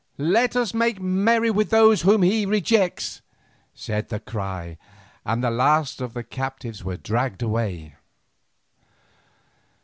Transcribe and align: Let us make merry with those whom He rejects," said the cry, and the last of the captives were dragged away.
Let 0.17 0.55
us 0.55 0.73
make 0.73 0.99
merry 0.99 1.51
with 1.51 1.69
those 1.69 2.01
whom 2.01 2.23
He 2.23 2.43
rejects," 2.47 3.21
said 3.75 4.09
the 4.09 4.19
cry, 4.19 4.79
and 5.23 5.43
the 5.43 5.51
last 5.51 6.01
of 6.01 6.15
the 6.15 6.23
captives 6.23 6.83
were 6.83 6.97
dragged 6.97 7.43
away. 7.43 7.93